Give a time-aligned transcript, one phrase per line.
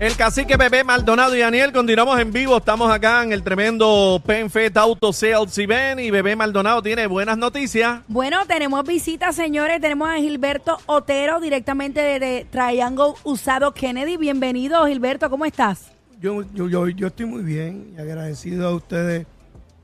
[0.00, 2.56] El cacique Bebé Maldonado y Daniel, continuamos en vivo.
[2.56, 8.00] Estamos acá en el tremendo PenFed Auto Sales Event y Bebé Maldonado tiene buenas noticias.
[8.08, 9.78] Bueno, tenemos visitas, señores.
[9.78, 14.16] Tenemos a Gilberto Otero directamente de, Triangle Usado Kennedy.
[14.16, 15.28] Bienvenido, Gilberto.
[15.28, 15.92] ¿Cómo estás?
[16.18, 19.26] Yo, yo, yo, yo estoy muy bien y agradecido a ustedes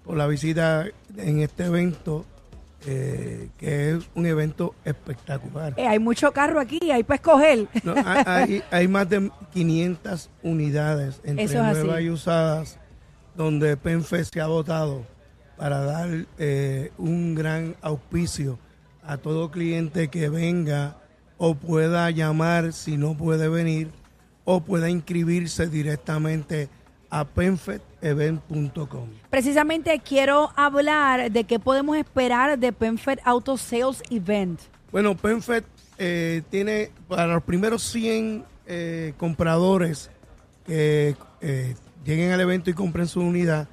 [0.02, 0.86] por la visita
[1.18, 2.24] en este evento
[2.84, 5.74] eh, que es un evento espectacular.
[5.76, 7.66] Eh, hay mucho carro aquí, hay para escoger.
[8.70, 12.78] hay, más de 500 unidades entre nuevas y usadas
[13.34, 15.04] donde PENFE se ha votado
[15.56, 18.58] para dar eh, un gran auspicio
[19.02, 20.96] a todo cliente que venga
[21.38, 23.90] o pueda llamar si no puede venir
[24.44, 26.68] o pueda inscribirse directamente
[27.10, 29.08] a penfedevent.com.
[29.30, 34.60] Precisamente quiero hablar de qué podemos esperar de Penfed Auto Sales Event.
[34.92, 35.64] Bueno, Penfed
[35.98, 40.10] eh, tiene para los primeros 100 eh, compradores
[40.66, 43.68] que eh, lleguen al evento y compren su unidad,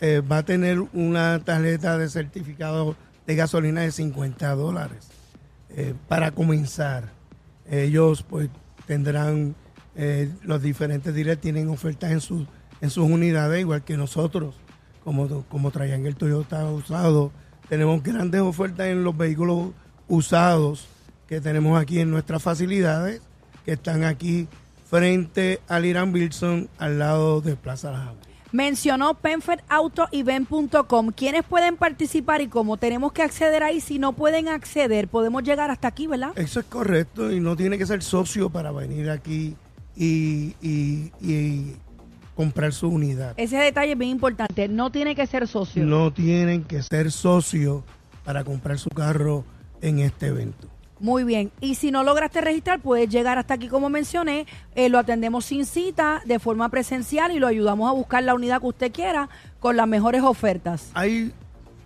[0.00, 5.08] va a tener una tarjeta de certificado de gasolina de 50 dólares
[6.06, 7.10] para comenzar.
[7.68, 8.48] Ellos pues
[8.86, 9.56] tendrán
[10.44, 12.46] los diferentes dealers tienen ofertas en sus
[12.80, 14.54] en sus unidades, igual que nosotros,
[15.04, 17.32] como, como el Toyota usado.
[17.68, 19.70] Tenemos grandes ofertas en los vehículos
[20.08, 20.88] usados
[21.28, 23.20] que tenemos aquí en nuestras facilidades,
[23.64, 24.48] que están aquí
[24.88, 28.14] frente al Irán Wilson, al lado de Plaza La
[28.50, 31.10] Mencionó penfedautoevent.com.
[31.14, 33.82] ¿Quiénes pueden participar y cómo tenemos que acceder ahí?
[33.82, 36.32] Si no pueden acceder, podemos llegar hasta aquí, ¿verdad?
[36.34, 39.54] Eso es correcto y no tiene que ser socio para venir aquí
[39.94, 41.76] y, y, y
[42.38, 43.34] comprar su unidad.
[43.36, 44.68] Ese detalle es bien importante.
[44.68, 45.84] No tiene que ser socio.
[45.84, 47.82] No tienen que ser socio
[48.24, 49.44] para comprar su carro
[49.82, 50.68] en este evento.
[51.00, 51.50] Muy bien.
[51.60, 54.46] Y si no lograste registrar, puedes llegar hasta aquí, como mencioné.
[54.76, 58.60] Eh, lo atendemos sin cita, de forma presencial y lo ayudamos a buscar la unidad
[58.60, 59.28] que usted quiera
[59.58, 60.92] con las mejores ofertas.
[60.94, 61.32] Hay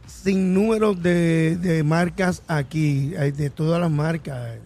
[0.07, 4.59] sin números de, marcas aquí, hay de todas las marcas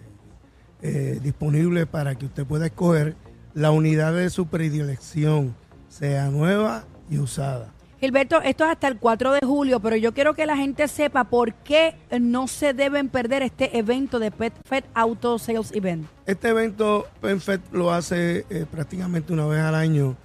[0.82, 3.14] eh, disponibles para que usted pueda escoger
[3.54, 5.54] la unidad de su predilección
[5.98, 7.72] sea nueva y usada.
[8.00, 11.24] Gilberto, esto es hasta el 4 de julio, pero yo quiero que la gente sepa
[11.24, 16.06] por qué no se deben perder este evento de PetFed Auto Sales Event.
[16.26, 20.16] Este evento PetFed lo hace eh, prácticamente una vez al año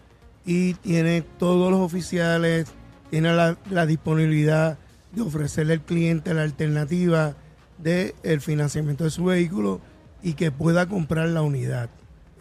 [0.45, 2.67] y tiene todos los oficiales,
[3.09, 4.77] tiene la, disponibilidad
[5.13, 7.35] de ofrecerle al cliente la alternativa
[7.77, 9.79] del el financiamiento de su vehículo
[10.21, 11.89] y que pueda comprar la unidad.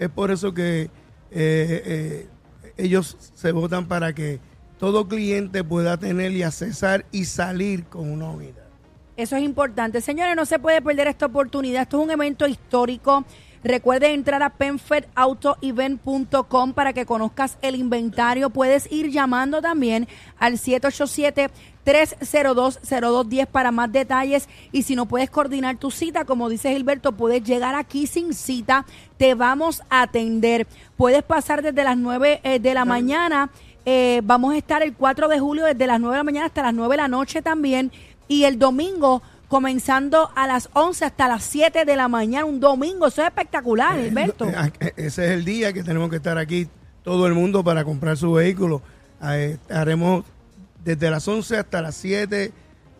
[0.01, 0.91] Es por eso que eh,
[1.31, 2.29] eh,
[2.85, 4.41] ellos se votan para que
[4.79, 8.65] todo cliente pueda tener y accesar y salir con una unidad.
[9.17, 10.01] Eso es importante.
[10.01, 11.83] Señores, no se puede perder esta oportunidad.
[11.83, 13.25] Esto es un evento histórico.
[13.63, 18.51] Recuerde entrar a penfedautoevent.com para que conozcas el inventario.
[18.51, 21.51] Puedes ir llamando también al 787
[21.85, 24.49] 302-0210 para más detalles.
[24.73, 28.85] Y si no puedes coordinar tu cita, como dice Gilberto, puedes llegar aquí sin cita.
[29.17, 30.67] Te vamos a atender.
[30.97, 33.51] Puedes pasar desde las 9 eh, de la mañana.
[33.85, 36.63] Eh, vamos a estar el 4 de julio desde las 9 de la mañana hasta
[36.63, 37.91] las 9 de la noche también.
[38.29, 43.09] Y el domingo comenzando a las 11 hasta las 7 de la mañana, un domingo.
[43.09, 44.47] Eso es espectacular, eh, Gilberto.
[44.97, 46.69] ese es el día que tenemos que estar aquí
[47.03, 48.81] todo el mundo para comprar su vehículo.
[49.69, 50.25] haremos
[50.85, 52.53] desde las 11 hasta las 7.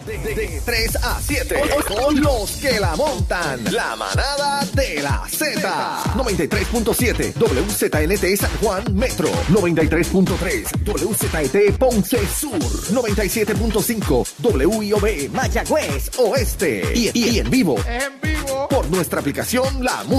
[0.06, 1.62] De, de- de 3 a 7.
[1.88, 3.64] Con los que la montan.
[3.72, 6.04] La manada de la Z.
[6.16, 9.30] 93.7 WZNT San Juan Metro.
[9.50, 12.60] 93.3 WZET Ponce Sur.
[12.60, 16.84] 97.5 WIOB Mayagüez Oeste.
[16.96, 17.78] Y, y en vivo.
[17.80, 18.68] Es en vivo.
[18.70, 20.08] Por nuestra aplicación La Música.